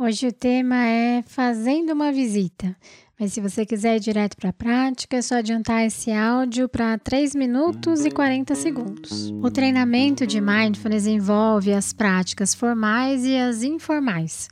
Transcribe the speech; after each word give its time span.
Hoje 0.00 0.28
o 0.28 0.32
tema 0.32 0.86
é 0.86 1.24
fazendo 1.26 1.92
uma 1.92 2.12
visita. 2.12 2.76
Mas 3.18 3.32
se 3.32 3.40
você 3.40 3.66
quiser 3.66 3.96
ir 3.96 4.00
direto 4.00 4.36
para 4.36 4.50
a 4.50 4.52
prática, 4.52 5.16
é 5.16 5.22
só 5.22 5.38
adiantar 5.38 5.84
esse 5.84 6.12
áudio 6.12 6.68
para 6.68 6.96
3 6.98 7.34
minutos 7.34 8.06
e 8.06 8.10
40 8.12 8.54
segundos. 8.54 9.32
O 9.42 9.50
treinamento 9.50 10.24
de 10.24 10.40
mindfulness 10.40 11.04
envolve 11.04 11.72
as 11.72 11.92
práticas 11.92 12.54
formais 12.54 13.24
e 13.24 13.36
as 13.36 13.64
informais. 13.64 14.48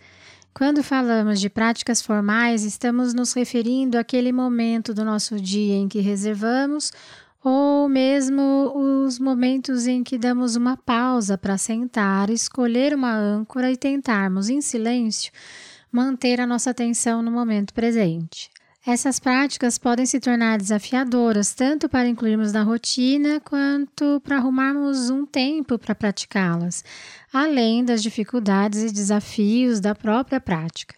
Quando 0.53 0.83
falamos 0.83 1.41
de 1.41 1.49
práticas 1.49 2.03
formais, 2.03 2.65
estamos 2.65 3.15
nos 3.15 3.33
referindo 3.33 3.99
àquele 3.99 4.33
momento 4.33 4.93
do 4.93 5.05
nosso 5.05 5.39
dia 5.39 5.77
em 5.77 5.87
que 5.87 6.01
reservamos 6.01 6.91
ou 7.49 7.89
mesmo 7.89 8.73
os 8.75 9.21
momentos 9.21 9.87
em 9.87 10.03
que 10.03 10.19
damos 10.19 10.57
uma 10.57 10.77
pausa 10.77 11.39
para 11.39 11.57
sentar, 11.57 12.29
escolher 12.29 12.93
uma 12.93 13.15
âncora 13.15 13.71
e 13.71 13.77
tentarmos, 13.77 14.49
em 14.49 14.61
silêncio, 14.61 15.31
manter 15.93 16.41
a 16.41 16.47
nossa 16.47 16.71
atenção 16.71 17.23
no 17.23 17.31
momento 17.31 17.73
presente. 17.73 18.51
Essas 18.85 19.21
práticas 19.21 19.79
podem 19.79 20.05
se 20.05 20.19
tornar 20.19 20.59
desafiadoras 20.59 21.55
tanto 21.55 21.89
para 21.89 22.09
incluirmos 22.09 22.53
na 22.53 22.65
rotina 22.65 23.39
quanto 23.39 24.21
para 24.25 24.39
arrumarmos 24.39 25.09
um 25.09 25.25
tempo 25.25 25.79
para 25.79 25.95
praticá-las, 25.95 26.85
além 27.33 27.85
das 27.85 28.03
dificuldades 28.03 28.83
e 28.83 28.93
desafios 28.93 29.79
da 29.79 29.95
própria 29.95 30.41
prática. 30.41 30.97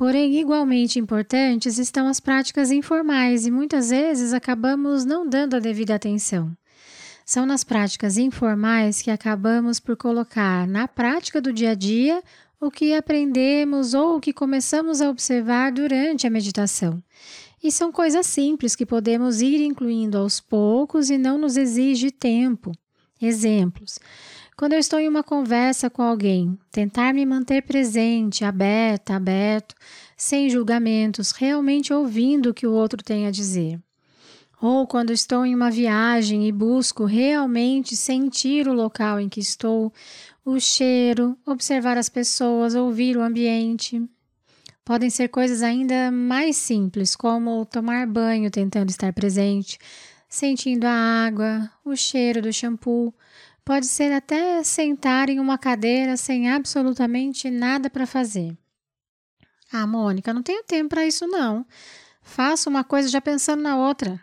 Porém, 0.00 0.40
igualmente 0.40 0.98
importantes 0.98 1.76
estão 1.76 2.08
as 2.08 2.20
práticas 2.20 2.70
informais 2.70 3.44
e 3.44 3.50
muitas 3.50 3.90
vezes 3.90 4.32
acabamos 4.32 5.04
não 5.04 5.28
dando 5.28 5.56
a 5.56 5.58
devida 5.58 5.94
atenção. 5.94 6.56
São 7.22 7.44
nas 7.44 7.64
práticas 7.64 8.16
informais 8.16 9.02
que 9.02 9.10
acabamos 9.10 9.78
por 9.78 9.98
colocar 9.98 10.66
na 10.66 10.88
prática 10.88 11.38
do 11.38 11.52
dia 11.52 11.72
a 11.72 11.74
dia 11.74 12.22
o 12.58 12.70
que 12.70 12.94
aprendemos 12.94 13.92
ou 13.92 14.16
o 14.16 14.20
que 14.22 14.32
começamos 14.32 15.02
a 15.02 15.10
observar 15.10 15.70
durante 15.70 16.26
a 16.26 16.30
meditação. 16.30 17.02
E 17.62 17.70
são 17.70 17.92
coisas 17.92 18.24
simples 18.24 18.74
que 18.74 18.86
podemos 18.86 19.42
ir 19.42 19.60
incluindo 19.60 20.16
aos 20.16 20.40
poucos 20.40 21.10
e 21.10 21.18
não 21.18 21.36
nos 21.36 21.58
exige 21.58 22.10
tempo. 22.10 22.72
Exemplos. 23.20 23.98
Quando 24.60 24.74
eu 24.74 24.78
estou 24.78 25.00
em 25.00 25.08
uma 25.08 25.22
conversa 25.22 25.88
com 25.88 26.02
alguém, 26.02 26.58
tentar 26.70 27.14
me 27.14 27.24
manter 27.24 27.62
presente, 27.62 28.44
aberta, 28.44 29.14
aberto, 29.14 29.74
sem 30.18 30.50
julgamentos, 30.50 31.30
realmente 31.30 31.94
ouvindo 31.94 32.50
o 32.50 32.52
que 32.52 32.66
o 32.66 32.72
outro 32.74 33.02
tem 33.02 33.26
a 33.26 33.30
dizer. 33.30 33.80
Ou 34.60 34.86
quando 34.86 35.14
estou 35.14 35.46
em 35.46 35.54
uma 35.54 35.70
viagem 35.70 36.46
e 36.46 36.52
busco 36.52 37.06
realmente 37.06 37.96
sentir 37.96 38.68
o 38.68 38.74
local 38.74 39.18
em 39.18 39.30
que 39.30 39.40
estou, 39.40 39.90
o 40.44 40.60
cheiro, 40.60 41.38
observar 41.46 41.96
as 41.96 42.10
pessoas, 42.10 42.74
ouvir 42.74 43.16
o 43.16 43.22
ambiente. 43.22 44.06
Podem 44.84 45.08
ser 45.08 45.28
coisas 45.28 45.62
ainda 45.62 46.10
mais 46.10 46.56
simples, 46.56 47.16
como 47.16 47.64
tomar 47.64 48.06
banho 48.06 48.50
tentando 48.50 48.90
estar 48.90 49.14
presente, 49.14 49.78
sentindo 50.28 50.84
a 50.84 50.92
água, 50.92 51.70
o 51.82 51.96
cheiro 51.96 52.42
do 52.42 52.52
shampoo 52.52 53.14
Pode 53.64 53.86
ser 53.86 54.12
até 54.12 54.62
sentar 54.62 55.28
em 55.28 55.38
uma 55.38 55.58
cadeira 55.58 56.16
sem 56.16 56.50
absolutamente 56.50 57.50
nada 57.50 57.88
para 57.88 58.06
fazer. 58.06 58.56
Ah, 59.72 59.86
Mônica, 59.86 60.34
não 60.34 60.42
tenho 60.42 60.64
tempo 60.64 60.90
para 60.90 61.06
isso 61.06 61.26
não. 61.26 61.64
Faço 62.22 62.68
uma 62.68 62.82
coisa 62.82 63.08
já 63.08 63.20
pensando 63.20 63.62
na 63.62 63.76
outra. 63.76 64.20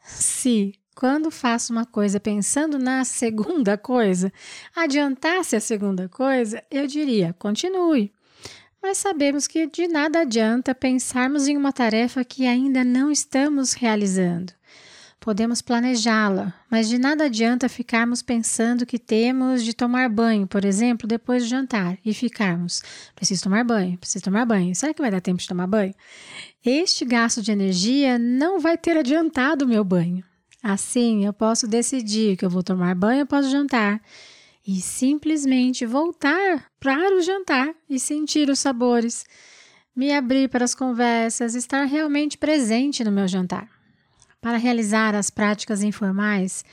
Se, 0.00 0.74
quando 0.94 1.30
faço 1.30 1.72
uma 1.72 1.86
coisa 1.86 2.20
pensando 2.20 2.78
na 2.78 3.04
segunda 3.04 3.78
coisa, 3.78 4.32
adiantasse 4.76 5.56
a 5.56 5.60
segunda 5.60 6.08
coisa, 6.08 6.62
eu 6.70 6.86
diria: 6.86 7.34
continue. 7.38 8.12
Mas 8.82 8.98
sabemos 8.98 9.46
que 9.46 9.66
de 9.66 9.88
nada 9.88 10.20
adianta 10.20 10.74
pensarmos 10.74 11.48
em 11.48 11.56
uma 11.56 11.72
tarefa 11.72 12.22
que 12.22 12.46
ainda 12.46 12.84
não 12.84 13.10
estamos 13.10 13.72
realizando. 13.72 14.52
Podemos 15.20 15.62
planejá-la, 15.62 16.52
mas 16.70 16.88
de 16.88 16.98
nada 16.98 17.24
adianta 17.24 17.68
ficarmos 17.68 18.20
pensando 18.20 18.84
que 18.84 18.98
temos 18.98 19.64
de 19.64 19.72
tomar 19.72 20.08
banho, 20.10 20.46
por 20.46 20.64
exemplo, 20.64 21.08
depois 21.08 21.42
do 21.42 21.48
jantar 21.48 21.96
e 22.04 22.12
ficarmos. 22.12 22.82
Preciso 23.14 23.44
tomar 23.44 23.64
banho, 23.64 23.96
preciso 23.96 24.24
tomar 24.24 24.44
banho. 24.44 24.74
Será 24.74 24.92
que 24.92 25.00
vai 25.00 25.10
dar 25.10 25.20
tempo 25.20 25.40
de 25.40 25.48
tomar 25.48 25.66
banho? 25.66 25.94
Este 26.64 27.04
gasto 27.04 27.40
de 27.40 27.52
energia 27.52 28.18
não 28.18 28.60
vai 28.60 28.76
ter 28.76 28.96
adiantado 28.96 29.64
o 29.64 29.68
meu 29.68 29.82
banho. 29.82 30.22
Assim, 30.62 31.24
eu 31.26 31.32
posso 31.32 31.66
decidir 31.68 32.36
que 32.36 32.44
eu 32.44 32.50
vou 32.50 32.62
tomar 32.62 32.94
banho 32.94 33.22
após 33.22 33.46
o 33.46 33.50
jantar 33.50 34.00
e 34.66 34.80
simplesmente 34.80 35.84
voltar 35.84 36.66
para 36.80 37.14
o 37.14 37.20
jantar 37.20 37.74
e 37.88 37.98
sentir 37.98 38.48
os 38.48 38.58
sabores, 38.58 39.26
me 39.94 40.12
abrir 40.12 40.48
para 40.48 40.64
as 40.64 40.74
conversas, 40.74 41.54
estar 41.54 41.84
realmente 41.84 42.38
presente 42.38 43.04
no 43.04 43.12
meu 43.12 43.28
jantar. 43.28 43.68
Para 44.44 44.58
realizar 44.58 45.14
as 45.14 45.30
práticas 45.30 45.82
informais, 45.82 46.66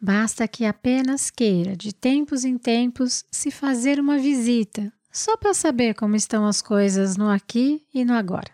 basta 0.00 0.48
que 0.48 0.64
apenas 0.64 1.28
queira, 1.28 1.76
de 1.76 1.94
tempos 1.94 2.46
em 2.46 2.56
tempos, 2.56 3.26
se 3.30 3.50
fazer 3.50 4.00
uma 4.00 4.16
visita, 4.16 4.90
só 5.12 5.36
para 5.36 5.52
saber 5.52 5.94
como 5.94 6.16
estão 6.16 6.46
as 6.46 6.62
coisas 6.62 7.18
no 7.18 7.28
aqui 7.28 7.86
e 7.92 8.06
no 8.06 8.14
agora. 8.14 8.50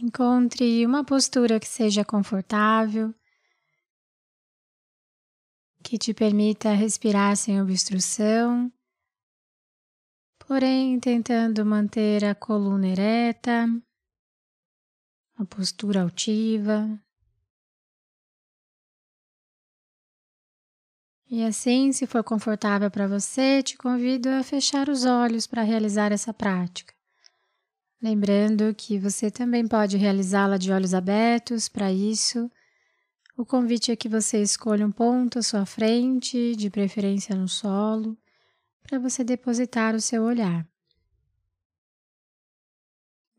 Encontre 0.00 0.86
uma 0.86 1.04
postura 1.04 1.60
que 1.60 1.68
seja 1.68 2.02
confortável 2.02 3.14
que 5.94 5.98
te 5.98 6.12
permita 6.12 6.72
respirar 6.72 7.36
sem 7.36 7.62
obstrução, 7.62 8.68
porém 10.40 10.98
tentando 10.98 11.64
manter 11.64 12.24
a 12.24 12.34
coluna 12.34 12.88
ereta, 12.88 13.68
a 15.36 15.44
postura 15.44 16.02
altiva. 16.02 17.00
E 21.30 21.44
assim, 21.44 21.92
se 21.92 22.08
for 22.08 22.24
confortável 22.24 22.90
para 22.90 23.06
você, 23.06 23.62
te 23.62 23.78
convido 23.78 24.28
a 24.30 24.42
fechar 24.42 24.88
os 24.88 25.04
olhos 25.04 25.46
para 25.46 25.62
realizar 25.62 26.10
essa 26.10 26.34
prática. 26.34 26.92
Lembrando 28.02 28.74
que 28.74 28.98
você 28.98 29.30
também 29.30 29.64
pode 29.68 29.96
realizá-la 29.96 30.56
de 30.56 30.72
olhos 30.72 30.92
abertos, 30.92 31.68
para 31.68 31.92
isso 31.92 32.50
o 33.36 33.44
convite 33.44 33.90
é 33.90 33.96
que 33.96 34.08
você 34.08 34.40
escolha 34.40 34.86
um 34.86 34.92
ponto 34.92 35.38
à 35.38 35.42
sua 35.42 35.66
frente, 35.66 36.54
de 36.54 36.70
preferência 36.70 37.34
no 37.34 37.48
solo, 37.48 38.16
para 38.82 38.98
você 38.98 39.24
depositar 39.24 39.94
o 39.94 40.00
seu 40.00 40.22
olhar. 40.22 40.66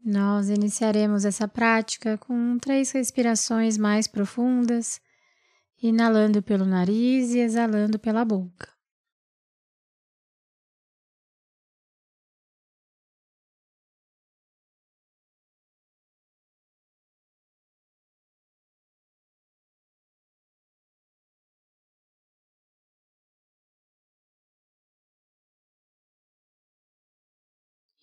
Nós 0.03 0.50
iniciaremos 0.50 1.25
essa 1.25 1.47
prática 1.47 2.18
com 2.18 2.59
três 2.59 2.92
respirações 2.92 3.77
mais 3.77 4.06
profundas, 4.06 5.00
inalando 5.81 6.44
pelo 6.44 6.65
nariz 6.65 7.33
e 7.33 7.39
exalando 7.39 7.98
pela 7.98 8.24
boca. 8.24 8.75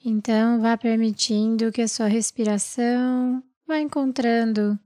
Então, 0.04 0.60
vá 0.60 0.76
permitindo 0.76 1.70
que 1.70 1.81
a 1.81 1.87
sua 1.87 2.08
respiração 2.08 3.40
vá 3.64 3.78
encontrando 3.78 4.76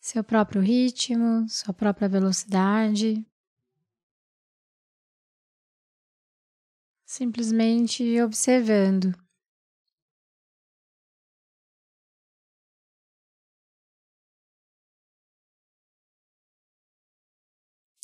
seu 0.00 0.22
próprio 0.22 0.62
ritmo, 0.62 1.48
sua 1.48 1.74
própria 1.74 2.08
velocidade. 2.08 3.26
Simplesmente 7.04 8.20
observando. 8.22 9.12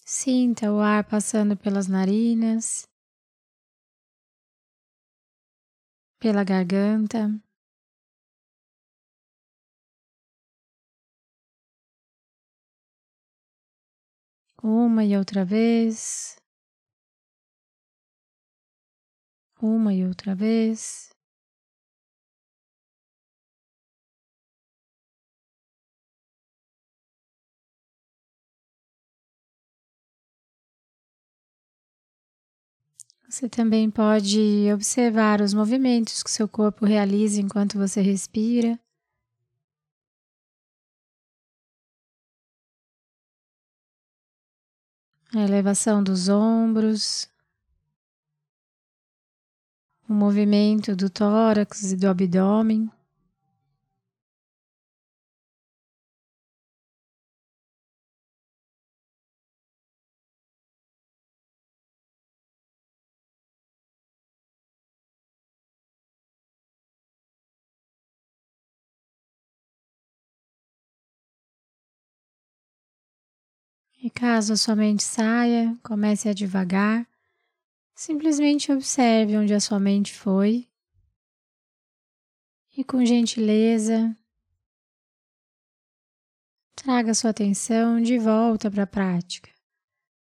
Sinta 0.04 0.72
o 0.72 0.80
ar 0.80 1.04
passando 1.04 1.56
pelas 1.56 1.86
narinas, 1.86 2.89
pela 6.20 6.44
garganta. 6.44 7.30
Uma 14.62 15.04
e 15.04 15.16
outra 15.16 15.44
vez. 15.44 16.36
Uma 19.62 19.94
e 19.94 20.04
outra 20.04 20.34
vez. 20.34 21.10
Você 33.40 33.48
também 33.48 33.90
pode 33.90 34.70
observar 34.70 35.40
os 35.40 35.54
movimentos 35.54 36.22
que 36.22 36.30
seu 36.30 36.46
corpo 36.46 36.84
realiza 36.84 37.40
enquanto 37.40 37.78
você 37.78 38.02
respira. 38.02 38.78
A 45.34 45.40
elevação 45.40 46.04
dos 46.04 46.28
ombros, 46.28 47.30
o 50.06 50.12
movimento 50.12 50.94
do 50.94 51.08
tórax 51.08 51.92
e 51.92 51.96
do 51.96 52.08
abdômen. 52.08 52.90
E 74.02 74.08
caso 74.08 74.54
a 74.54 74.56
sua 74.56 74.74
mente 74.74 75.02
saia, 75.02 75.76
comece 75.82 76.28
a 76.28 76.32
devagar. 76.32 77.06
Simplesmente 77.94 78.72
observe 78.72 79.36
onde 79.36 79.52
a 79.52 79.60
sua 79.60 79.78
mente 79.78 80.14
foi 80.14 80.66
e, 82.74 82.82
com 82.82 83.04
gentileza, 83.04 84.16
traga 86.74 87.12
sua 87.12 87.28
atenção 87.28 88.00
de 88.00 88.18
volta 88.18 88.70
para 88.70 88.84
a 88.84 88.86
prática, 88.86 89.50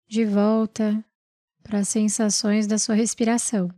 de 0.08 0.25
volta 0.25 1.04
para 1.62 1.78
as 1.78 1.88
sensações 1.88 2.66
da 2.66 2.78
sua 2.78 2.96
respiração. 2.96 3.70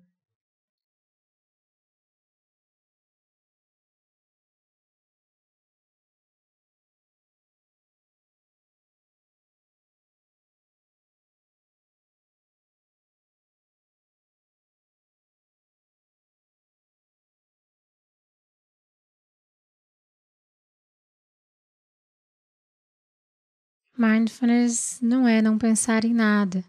Mindfulness 24.02 24.98
não 25.02 25.28
é 25.28 25.42
não 25.42 25.58
pensar 25.58 26.06
em 26.06 26.14
nada. 26.14 26.64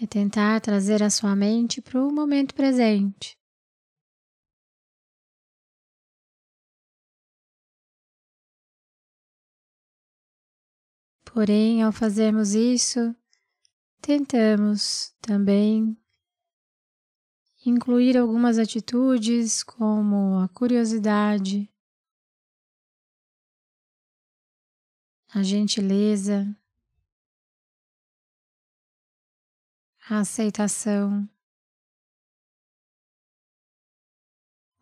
É 0.00 0.06
tentar 0.06 0.58
trazer 0.62 1.02
a 1.02 1.10
sua 1.10 1.36
mente 1.36 1.82
para 1.82 2.02
o 2.02 2.10
momento 2.10 2.54
presente. 2.54 3.38
Porém, 11.26 11.82
ao 11.82 11.92
fazermos 11.92 12.54
isso, 12.54 13.14
tentamos 14.00 15.14
também 15.20 15.94
incluir 17.66 18.16
algumas 18.16 18.58
atitudes 18.58 19.62
como 19.62 20.38
a 20.38 20.48
curiosidade, 20.48 21.70
a 25.34 25.42
gentileza, 25.42 26.56
a 30.08 30.20
aceitação, 30.20 31.28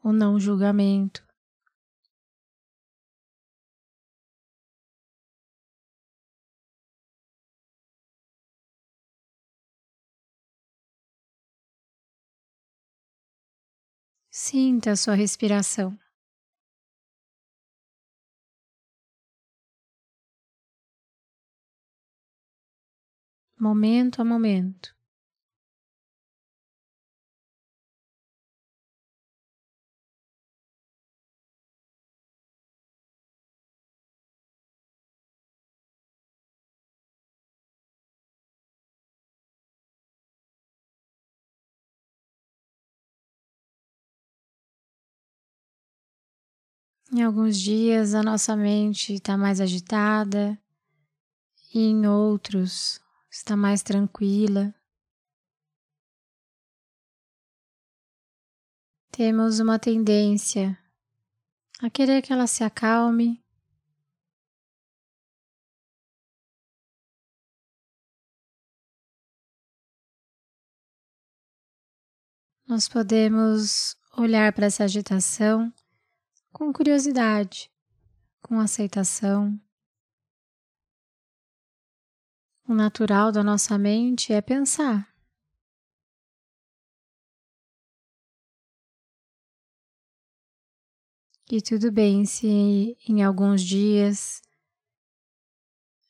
o 0.05 0.13
não 0.13 0.39
julgamento. 0.39 1.27
Sinta 14.31 14.93
a 14.93 14.97
sua 14.97 15.15
respiração. 15.15 15.99
Momento 23.63 24.21
a 24.21 24.25
momento. 24.25 24.93
Em 47.15 47.23
alguns 47.23 47.59
dias 47.61 48.15
a 48.15 48.23
nossa 48.23 48.57
mente 48.57 49.15
está 49.15 49.37
mais 49.37 49.61
agitada, 49.61 50.59
e 51.75 51.81
em 51.81 52.07
outros 52.07 53.02
está 53.33 53.57
mais 53.57 53.83
tranquila. 53.83 54.75
Temos 59.11 59.59
uma 59.59 59.79
tendência 59.79 60.79
a 61.81 61.89
querer 61.89 62.21
que 62.23 62.33
ela 62.33 62.47
se 62.47 62.63
acalme. 62.63 63.43
Nós 72.67 72.89
podemos 72.89 73.97
olhar 74.17 74.53
para 74.53 74.67
essa 74.67 74.85
agitação 74.85 75.73
com 76.53 76.73
curiosidade, 76.73 77.71
com 78.43 78.59
aceitação. 78.61 79.61
O 82.73 82.75
natural 82.75 83.31
da 83.31 83.45
nossa 83.45 83.77
mente 83.77 84.33
é 84.33 84.41
pensar. 84.41 85.07
E 91.51 91.61
tudo 91.61 91.93
bem 91.93 92.25
se 92.25 92.97
em 93.07 93.23
alguns 93.23 93.61
dias 93.61 94.41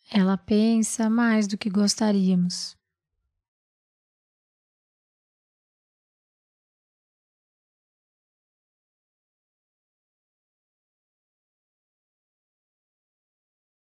ela 0.09 0.38
pensa 0.38 1.11
mais 1.11 1.49
do 1.49 1.59
que 1.59 1.69
gostaríamos. 1.69 2.78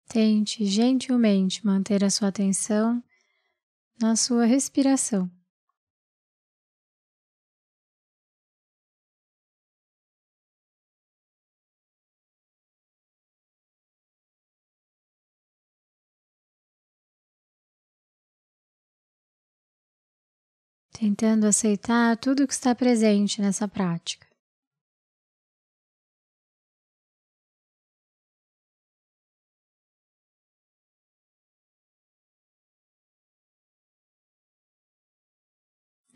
Tente 0.08 0.64
gentilmente 0.64 1.66
manter 1.66 2.02
a 2.02 2.08
sua 2.08 2.28
atenção 2.28 3.04
na 4.00 4.16
sua 4.16 4.46
respiração. 4.46 5.30
Tentando 20.90 21.46
aceitar 21.46 22.16
tudo 22.16 22.46
que 22.46 22.54
está 22.54 22.74
presente 22.74 23.42
nessa 23.42 23.68
prática. 23.68 24.27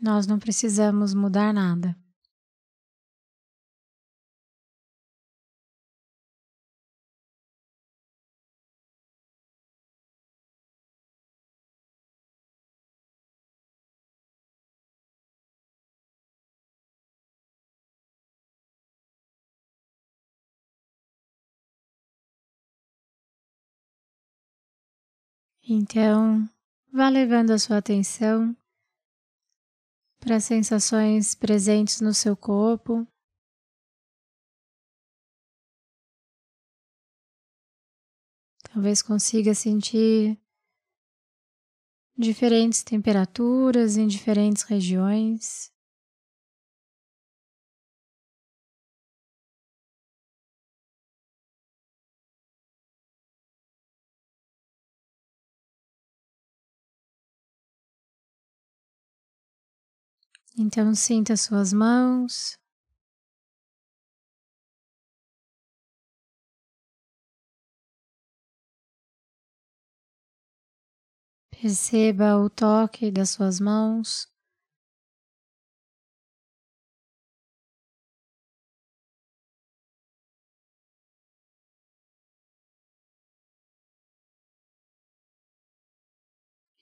Nós 0.03 0.27
não 0.27 0.37
precisamos 0.37 1.13
mudar 1.13 1.53
nada. 1.53 1.95
Então, 25.65 26.45
vá 26.91 27.07
levando 27.07 27.51
a 27.51 27.57
sua 27.57 27.77
atenção 27.77 28.53
para 30.23 30.37
as 30.37 30.45
sensações 30.45 31.35
presentes 31.35 31.99
no 31.99 32.13
seu 32.13 32.35
corpo. 32.35 33.05
Talvez 38.71 39.01
consiga 39.01 39.53
sentir 39.53 40.39
diferentes 42.17 42.83
temperaturas 42.83 43.97
em 43.97 44.07
diferentes 44.07 44.63
regiões. 44.63 45.72
Então, 60.65 60.95
sinta 60.95 61.35
suas 61.35 61.73
mãos. 61.73 62.57
Perceba 71.51 72.37
o 72.37 72.49
toque 72.49 73.11
das 73.11 73.31
suas 73.31 73.59
mãos. 73.59 74.31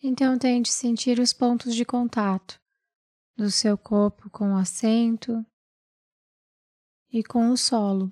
Então, 0.03 0.38
tente 0.38 0.71
sentir 0.71 1.17
os 1.19 1.33
pontos 1.33 1.73
de 1.73 1.83
contato 1.83 2.60
do 3.35 3.50
seu 3.50 3.77
corpo 3.77 4.29
com 4.29 4.53
o 4.53 4.57
assento 4.57 5.45
e 7.11 7.23
com 7.23 7.50
o 7.51 7.57
solo. 7.57 8.11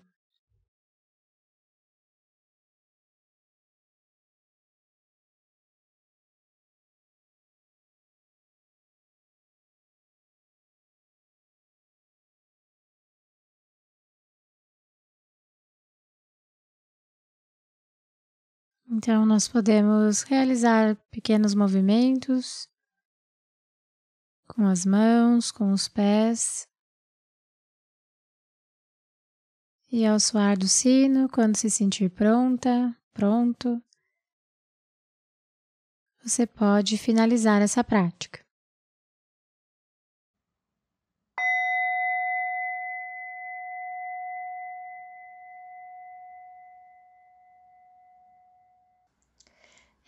Então, 18.91 19.23
nós 19.25 19.47
podemos 19.47 20.23
realizar 20.23 20.95
pequenos 21.11 21.53
movimentos 21.53 22.67
com 24.49 24.65
as 24.67 24.85
mãos, 24.85 25.51
com 25.51 25.71
os 25.71 25.87
pés. 25.87 26.67
E 29.91 30.05
ao 30.05 30.19
soar 30.19 30.57
do 30.57 30.67
sino, 30.67 31.29
quando 31.29 31.55
se 31.55 31.69
sentir 31.69 32.09
pronta, 32.09 32.95
pronto, 33.13 33.81
você 36.21 36.45
pode 36.45 36.97
finalizar 36.97 37.61
essa 37.61 37.83
prática. 37.83 38.48